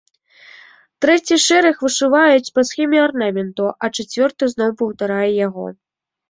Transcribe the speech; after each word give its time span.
Трэці 1.05 1.35
шэраг 1.47 1.75
вышываюць 1.87 2.53
па 2.55 2.61
схеме 2.69 2.97
арнаменту, 3.07 3.69
а 3.85 3.91
чацвёрты 3.95 4.43
зноў 4.55 4.69
паўтарае 4.81 5.29
яго. 5.47 5.65